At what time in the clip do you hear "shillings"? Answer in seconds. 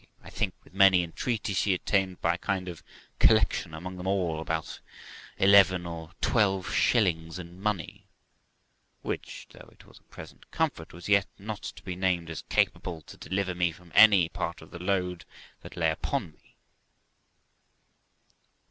6.73-7.37